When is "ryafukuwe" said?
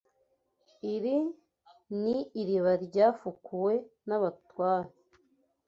2.85-3.73